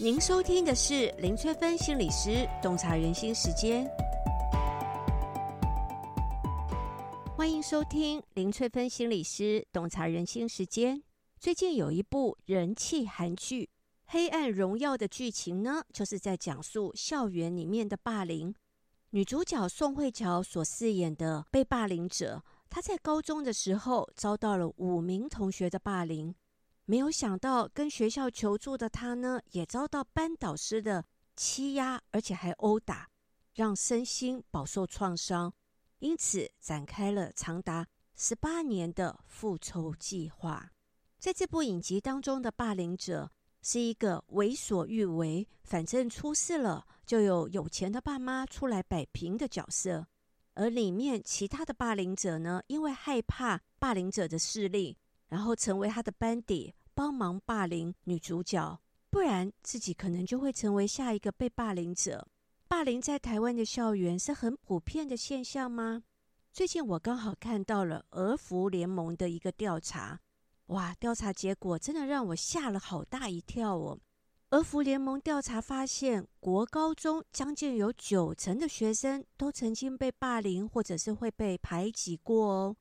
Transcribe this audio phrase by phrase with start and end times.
[0.00, 3.88] 您收听的是林翠芬心理师洞察人心时间，
[7.36, 11.00] 欢迎收听林翠芬心理师洞察人心时间。
[11.38, 13.66] 最近有一部人气韩剧
[14.06, 18.52] 《黑暗荣耀》的剧情呢，就是在讲述校园里面的霸凌。
[19.10, 26.34] 女主角宋慧乔所饰演的被霸凌者，她在高中的时候遭到了五名同学的霸凌。
[26.86, 31.02] 没有想到，跟学校求助的他呢，也遭到班导师的
[31.34, 33.08] 欺压，而且还殴打，
[33.54, 35.50] 让身心饱受创伤，
[36.00, 40.72] 因此展开了长达十八年的复仇计划。
[41.18, 43.32] 在这部影集当中的霸凌者
[43.62, 50.06] 是一个为所欲为，反正出事了就有有钱的爸妈出来摆平的角色，
[50.52, 54.98] 而里面其他的霸凌者呢，因为害怕霸凌者的势力。
[55.28, 58.80] 然后成为他的班底，帮忙霸凌女主角，
[59.10, 62.26] 不然自己可能就会成为下一个被霸凌者。
[62.68, 66.02] 霸凌在台湾的校园是很普遍的现象吗？
[66.52, 70.20] 最近我刚好看到了儿福联盟的一个调查，
[70.66, 73.98] 哇，调查结果真的让我吓了好大一跳哦。
[74.50, 82.76] 儿福联盟调查发现，国高中将近有九成的学生都曾经被霸凌，或者是会被排挤过哦。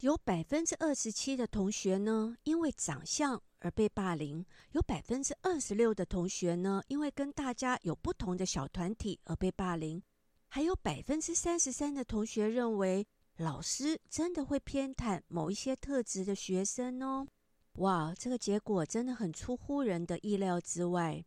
[0.00, 10.00] 有百分之二十七的同学呢，因为长相而被霸凌；有百分之二十六的同学呢，因为跟大家有不同的小团体而被霸凌；
[10.46, 13.04] 还有百分之三十三的同学认为
[13.38, 17.26] 老师真的会偏袒某一些特质的学生哦。
[17.72, 21.24] 哇，这个结果真的很出乎人的意料之外。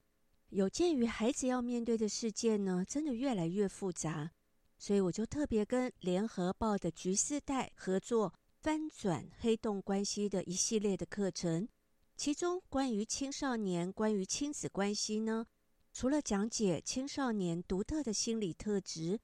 [0.47, 4.31] 有鉴于孩子要面对的世界呢，真的越来越复杂，
[4.78, 8.33] 所以我就特别跟联合报的橘世代合作。
[8.61, 11.67] 翻转黑洞关系的一系列的课程，
[12.15, 15.47] 其中关于青少年、关于亲子关系呢，
[15.91, 19.19] 除了讲解青少年独特的心理特质，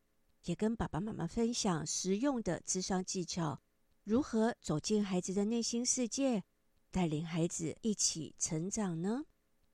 [0.46, 3.62] 也跟爸爸妈妈分享实用的智商技巧，
[4.06, 6.44] 如何走进孩子的内心世界，
[6.90, 9.24] 带领孩子一起成长呢？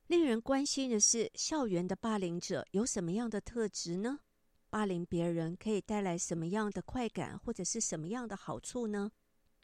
[0.08, 4.20] 令人关心的是，校园的霸凌者有什么样的特质呢？
[4.68, 9.10] 霸凌别人可以带来什么样的快感，或者是什么样的好处呢？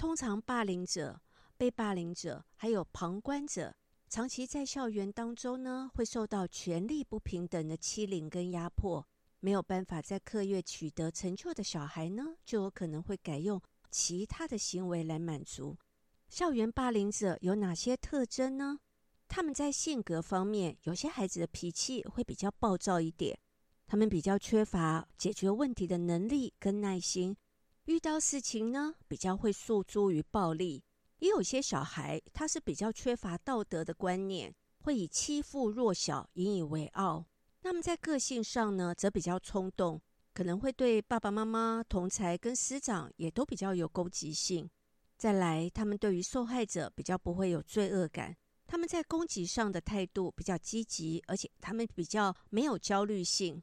[0.01, 1.21] 通常，霸凌者、
[1.59, 3.77] 被霸凌者还有旁观者，
[4.09, 9.07] 长期在校园当中呢，会受到权力不平等的欺凌跟压迫，
[9.41, 13.61] 没有办法在课业取得成就的小孩呢，就有可能会改用
[13.91, 15.77] 其他的行为来满足。
[16.31, 18.79] 校园霸凌者有哪些特征呢？
[19.29, 23.39] 他们在性格方面，有些孩子的脾气会比较暴躁一点，
[23.87, 27.37] 他们比较缺乏解决问题的能力跟耐心。
[27.91, 30.85] 遇到事情呢，比较会诉诸于暴力，
[31.19, 37.27] 也有些小孩他是比较缺乏道德的观念，会以欺负弱小引以为傲。
[37.63, 40.01] 那么在个性上呢，则比较冲动，
[40.33, 44.71] 可能会对爸爸妈妈、同侪跟师长也都比较有攻击性。
[45.19, 48.37] 再来，他们对于受害者比较不会有罪恶感，
[48.69, 53.61] 他们在攻击上的态度比较积极，而且他们比较没有焦虑性。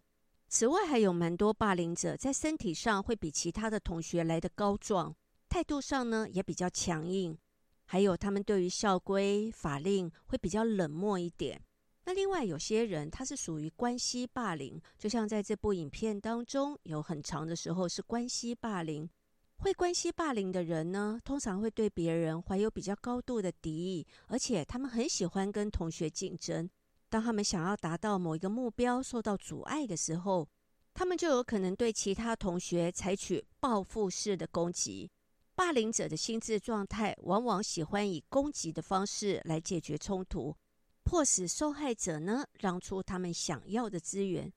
[0.49, 5.13] 此外，还有蛮多霸凌者在身体上会比其他的同学来得高壮，
[5.49, 7.37] 态度上呢也比较强硬，
[7.85, 11.61] 还有他们对于校规法令会比较冷漠一点。
[12.05, 19.09] 那另外有些人他是属于关系霸凌，就像在这部影片当中有很长的时候是关系霸凌。
[19.57, 26.69] 会关系霸凌的人呢，通常会对别人怀有比较高度的敌意，而且他们很喜欢跟同学竞争。
[27.09, 30.47] 当他们想要达到某一个目标受到阻碍的时候，
[30.93, 35.09] 他们就有可能对其他同学采取报复式的攻击。
[35.55, 40.55] 霸凌者的心智状态往往喜欢以攻击的方式来解决冲突，
[41.03, 44.51] 迫使受害者呢让出他们想要的资源。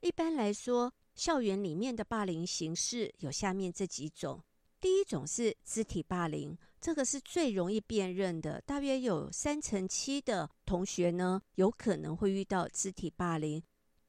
[0.00, 4.42] 一般来说，校园里面的霸凌形式有下面这几种。
[4.80, 13.60] 第一种是肢体霸凌，这个是最容易辨认的，大约有三成七的同学呢，有可能会遇到肢体霸凌，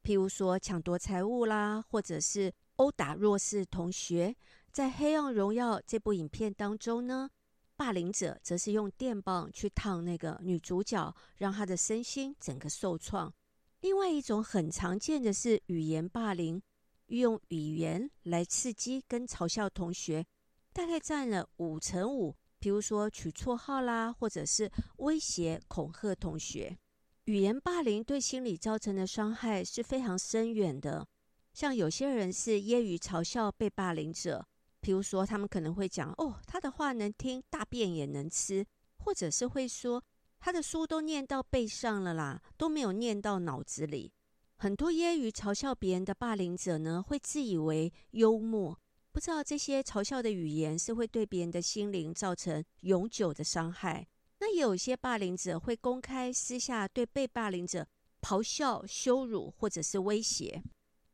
[0.02, 4.34] 譬如说抢夺财物啦，或者是殴打弱势同学。
[4.70, 7.28] 在《黑暗荣耀》这部影片当中呢，
[7.74, 13.32] 霸凌者则是用电棒去烫那个女主角，让她的身心整个受创。
[13.80, 16.62] 另外一种很常见的是语言霸凌，
[17.06, 20.24] 用语言来刺激跟嘲笑同学。
[20.72, 26.76] 大概占了五成五，比如说取绰号啦，或者是威胁恐吓同学。
[27.24, 31.06] 语言霸凌对心理造成的伤害是非常深远的。
[31.52, 34.46] 像有些人是揶揄嘲笑被霸凌者，
[34.80, 38.64] 比如说他们可能会讲：“哦，他的话能听，大便也能吃。”
[38.98, 40.02] 或者是会说
[40.40, 44.12] ：“他的书都念到背上了啦，都没有念到脑子里。
[44.56, 48.78] 很多揶揄嘲笑别人的霸凌者呢，会自以为幽默，
[49.18, 54.06] 不知道这些嘲笑的语言是会对别人的心灵造成永久的伤害。
[54.38, 57.84] 那有些霸凌者会公开私下对被霸凌者
[58.22, 60.62] 咆哮、羞辱或者是威胁，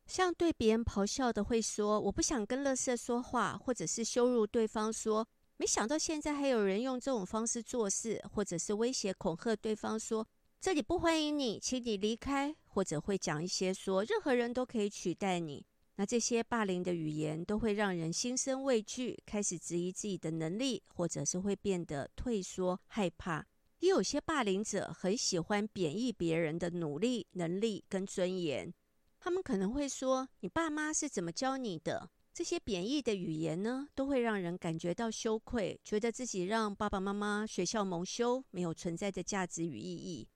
[0.06, 5.27] 像对别人咆哮的会说“我不想跟垃圾说话”，或者是羞辱对方说。
[5.56, 10.29] 没想到现在还有人用这种方式做事，或者是威胁恐吓对方说
[10.61, 15.65] ：“这里不欢迎你，请你离开。”或者会讲一些说任何人都可以取代你。
[15.96, 23.46] 那这些霸凌的语言都会让人心生畏惧，开始质疑自己的能力，或者是会变得退缩、害怕。
[23.79, 28.73] 也有些霸凌者很喜欢贬义别人的努力、能力跟尊严。
[29.20, 40.29] 他们可能会说：“你爸妈是怎么教你的？”这些贬义的语言呢，都会让人感觉到羞愧，觉得自己让爸爸妈妈、学校蒙羞，没有存在的价值与意义。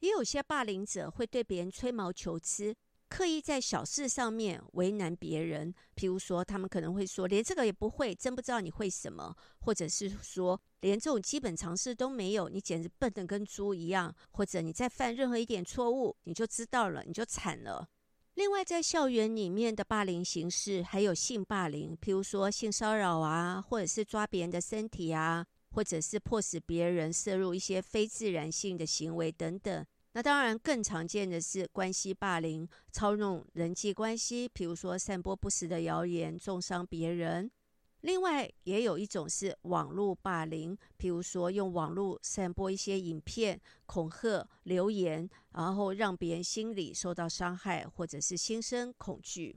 [0.00, 2.76] 也有些霸凌者会对别人吹毛求疵，
[3.08, 5.72] 刻意在小事上面为难别人。
[5.94, 17.88] 譬如说，他们可能会说：“连这个也不会，真不知道你会什么。”或者是说：“连这种基本常识都没有，你简直笨得跟猪一样。”或者你再犯任何一点错误，你就知道了，你就惨了。
[18.34, 29.86] 另外，在校园里面的霸凌形式还有性霸凌，譬如说性骚扰啊，或者是抓别人的身体啊，或者是迫使别人摄入一些非自然性的行为等等。
[30.16, 37.50] 那当然，更常见的是关系霸凌，操弄人际关系，比如说散播不实的谣言，重伤别人。
[38.00, 49.54] 另外，也有一种是网络霸凌，譬如说用网络散播一些影片、恐吓、留言，然后让别人心里受到伤害，或者是心生恐惧。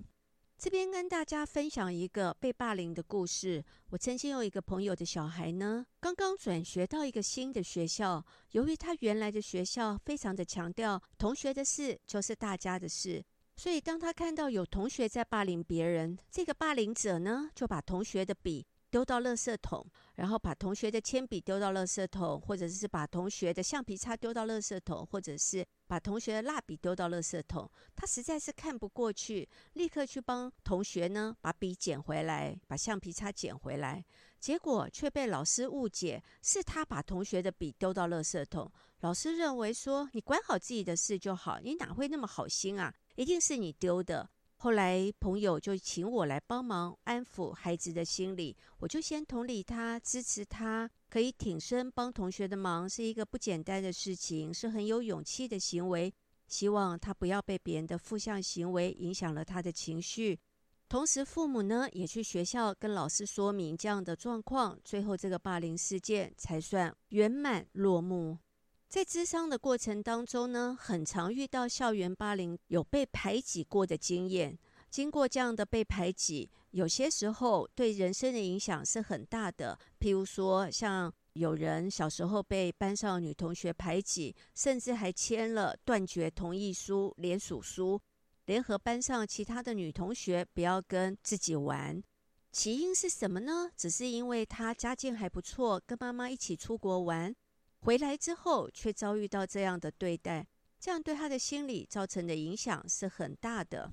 [0.59, 3.63] 这边跟大家分享一个被霸凌的故事。
[3.91, 13.23] 我曾经有一个朋友的小孩呢，刚刚转学到一个新的学校，由于他原来的学校非常的强调同学的事就是大家的事。
[13.55, 27.69] 所以，当他看到有同学在霸凌别人，这个霸凌者呢，就把同学的笔丢到垃圾桶，然后把同学的铅笔丢到垃圾桶，或者是把同学的橡皮擦丢到垃圾桶，或者是把同学的蜡笔丢到垃圾桶。
[27.95, 34.03] 他实在是看不过去，立刻去帮同学呢把笔捡回来，把橡皮擦捡回来。
[34.39, 38.71] 结果却被老师误解，是他把同学的笔丢到垃圾桶。
[39.01, 44.29] 老师认为说：“你管好自己的事就好，你哪会那么好心啊？”一定是你丢的。
[44.61, 56.13] 后来朋友就请我来帮忙安抚孩子的心理，我就先同理他，支持他，可以挺身帮同学的忙，是一个不简单的事情，是很有勇气的行为。
[56.49, 60.37] 希望他不要被别人的负向行为影响了他的情绪。
[60.89, 68.37] 同时，父母呢也去学校跟老师说明这样的状况，最后这个霸凌事件才算圆满落幕。
[68.89, 74.57] 在咨商的过程当中呢，很常遇到校园霸凌，有被排挤过的经验。
[74.89, 79.77] 经过这样的被排挤，有些时候对人生的影响是很大的。
[79.99, 88.01] 譬如说，像有人小时候被班上女同学排挤，甚至还签了断绝同意书、联署书，
[88.45, 92.01] 联合班上其他的女同学不要跟自己玩。
[92.51, 93.69] 起因是什么呢？
[93.77, 97.35] 只是因为他家境还不错，跟妈妈一起出国玩。
[97.81, 100.45] 回来之后，却遭遇到这样的对待，
[100.79, 103.89] 这样对他的心理造成的影响是很大的。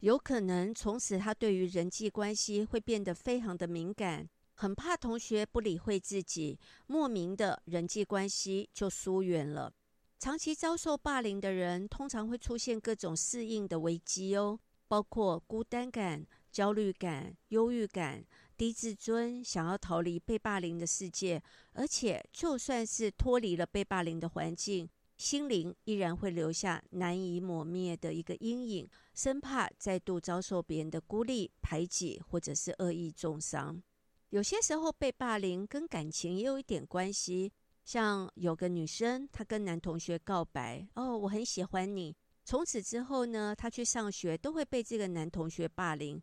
[0.00, 9.72] 有可能从此他对于人际关系会变得非常的敏感，很怕同学不理会自己，莫名的人际关系就疏远了。
[10.18, 18.24] 长期遭受霸凌的人，通常会出现各种适应的危机哦，包括孤单感、焦虑感、忧郁感。
[18.56, 33.82] 低自尊，想要逃离被霸凌的世界，而且就算是脱离了被霸凌的环境，心灵依然会留下难以抹灭的一个阴影，生怕再度遭受别人的孤立、排挤或者是恶意中伤。
[34.30, 37.52] 有些时候被霸凌跟感情也有一点关系，
[37.84, 46.22] 像有个女生，她跟男同学告白：“哦，我很喜欢你。”从此之后呢，她去上学都会被这个男同学霸凌。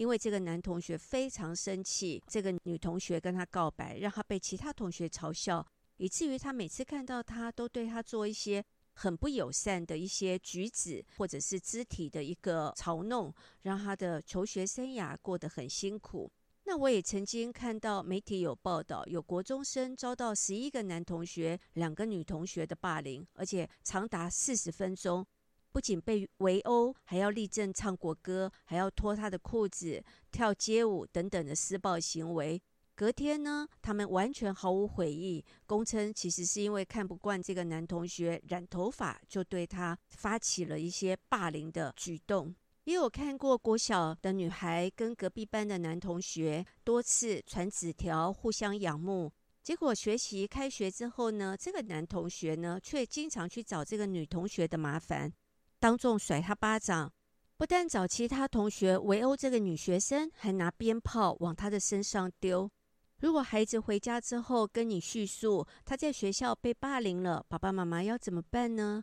[0.00, 5.64] 因为这个男同学非常生气，这个女同学跟他告白，让他被其他同学嘲笑，
[5.98, 8.64] 以至于他每次看到他都对他做一些
[8.94, 13.30] 很不友善的一些举止，或者是肢体的一个嘲弄，
[13.60, 16.32] 让他的求学生涯过得很辛苦。
[16.64, 25.26] 那我也曾经看到媒体有报道，有国中生遭到十一个男同学、两个女同学的霸凌，而且长达四十分钟。
[25.72, 32.60] 不仅被围殴，还要立正唱国歌，还要脱他的裤子、跳街舞等等的施暴行为，
[32.94, 42.54] 隔天呢，他们完全毫无悔意，供称其实是因为看不惯这个男同学染头发，就对他发起了一些霸凌的举动。
[42.84, 49.30] 也有看过国小的女孩跟隔壁班的男同学多次传纸条，互相仰慕。
[49.62, 55.30] 结果学习开学之后呢，这个男同学呢，却经常去找这个女同学的麻烦，
[55.80, 57.10] 当众甩他巴掌。
[57.56, 62.70] 不但找其他同学围殴这个女学生，还拿鞭炮往她的身上丢。
[63.18, 69.02] 如果孩子回家之后跟你叙述他在学校被霸凌了，爸爸妈妈要怎么办呢？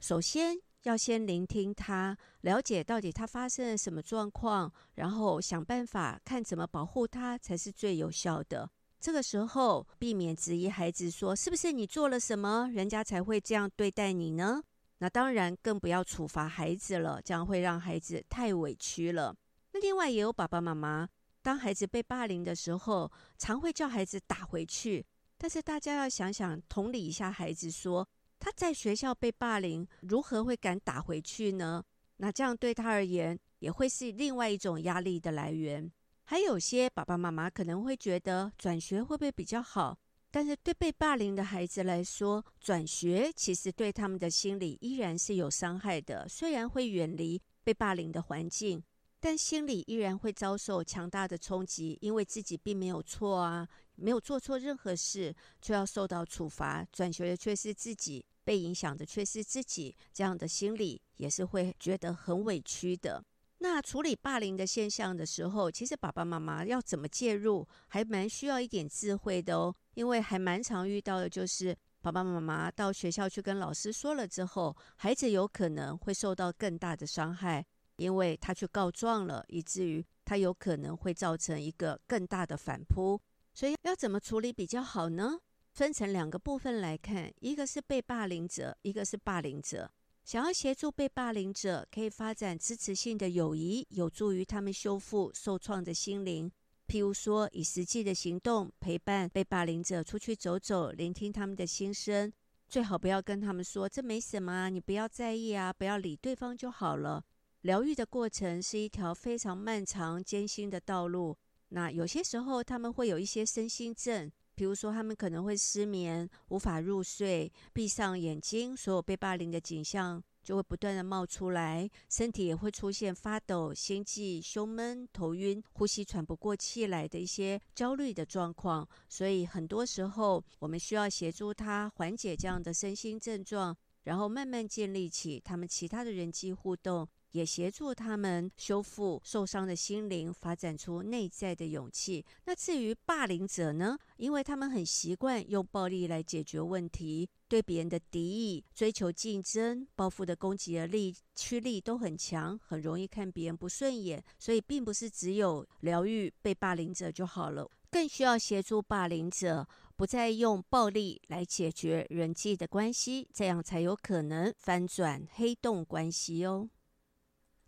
[0.00, 8.70] 首先要先聆听他，了解到底他发生了什么状况，然后想办法看怎么保护他才是最有效的。
[8.98, 14.62] 这个时候避免质疑孩子说：“是不是你做了什么，人家才会这样对待你呢？”
[14.98, 19.34] 那当然更不要处罚孩子了，这样会让孩子太委屈了。
[19.72, 21.08] 那另外也有爸爸妈妈。
[21.40, 25.06] 当孩子被霸凌的时候，常会叫孩子打回去。
[25.38, 28.06] 但是大家要想想，同理一下孩子说，
[28.40, 31.82] 他在学校被霸凌，如何会敢打回去呢？
[32.16, 35.90] 那这样对他而言，也会是另外一种压力的来源。
[36.24, 39.96] 还有些爸爸妈妈可能会觉得转学会不会比较好？
[40.30, 46.28] 但是对被霸凌的孩子来说，转学其实对他们的心理依然是有伤害的。
[46.28, 48.82] 虽然会远离被霸凌的环境。
[49.20, 63.20] 但心理依然会遭受强大的冲击，因为自己并没有错啊，没有做错任何事，却要受到处罚，转学的却是自己，被影响的却是自己，这样的心理也是会觉得很委屈的。
[63.58, 77.66] 那处理霸凌的现象的时候，其实爸爸妈妈要怎么介入，还蛮需要一点智慧的哦，因为还蛮常遇到的就是爸爸妈妈到学校去跟老师说了之后，孩子有可能会受到更大的伤害。
[77.96, 83.20] 因为他去告状了，以至于他有可能会造成一个更大的反扑，
[83.52, 85.36] 所以要怎么处理比较好呢？
[85.72, 89.90] 分成两个部分来看，一个是被霸凌者，一个是霸凌者。
[90.24, 96.48] 想要协助被霸凌者，可以发展支持性的友谊，有助于他们修复受创的心灵。
[96.88, 102.32] 譬如说，以实际的行动陪伴被霸凌者出去走走，聆听他们的心声。
[102.66, 107.22] 最好不要跟他们说这没什么啊，你不要在意啊，不要理对方就好了。
[107.60, 111.36] 疗愈的过程是一条非常漫长、艰辛的道路。
[111.68, 128.88] 那有些时候他们会有一些身心症，比如说他们可能会失眠、无法入睡，闭上眼睛，所有被霸凌的景象就会不断的冒出来，身体也会出现发抖、心悸、胸闷、头晕、呼吸喘不过气来的一些焦虑的状况。
[129.10, 137.06] 所以很多时候我们需要协助他缓解这样的身心症状，然后慢慢建立起他们其他的人际互动。
[137.32, 142.24] 也协助他们修复受伤的心灵，发展出内在的勇气。
[142.44, 143.98] 那至于霸凌者呢？
[144.16, 154.22] 因为他们很习惯用暴力来解决问题，对别人的敌意、追求竞争、报复的攻击的力驱力都很强，很容易看别人不顺眼。
[154.38, 159.66] 所以，并不是只有疗愈被霸凌者就好了，更需要协助霸凌者
[159.96, 166.68] 不再用暴力来解决人际的关系，这样才有可能翻转黑洞关系哦。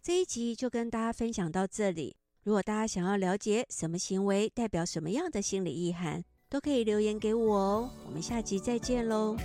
[0.03, 2.17] 这一集就跟大家分享到这里。
[2.43, 7.91] 如果大家想要了解什么行为代表什么样的心理意涵，都可以留言给我哦。
[8.07, 9.37] 我们下集再见喽。